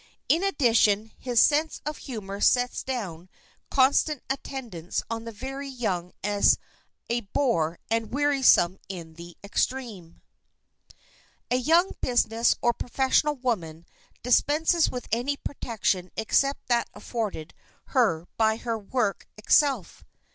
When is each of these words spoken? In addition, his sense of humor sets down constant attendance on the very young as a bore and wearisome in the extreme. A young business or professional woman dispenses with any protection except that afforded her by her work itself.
In 0.27 0.43
addition, 0.43 1.11
his 1.19 1.39
sense 1.39 1.79
of 1.85 1.97
humor 1.97 2.41
sets 2.41 2.81
down 2.81 3.29
constant 3.69 4.23
attendance 4.31 5.03
on 5.11 5.25
the 5.25 5.31
very 5.31 5.67
young 5.69 6.11
as 6.23 6.57
a 7.07 7.19
bore 7.19 7.77
and 7.87 8.11
wearisome 8.11 8.79
in 8.89 9.13
the 9.13 9.37
extreme. 9.43 10.23
A 11.51 11.57
young 11.57 11.91
business 12.01 12.55
or 12.63 12.73
professional 12.73 13.35
woman 13.35 13.85
dispenses 14.23 14.89
with 14.89 15.07
any 15.11 15.37
protection 15.37 16.09
except 16.17 16.65
that 16.65 16.89
afforded 16.95 17.53
her 17.89 18.27
by 18.37 18.57
her 18.57 18.79
work 18.79 19.27
itself. 19.37 20.03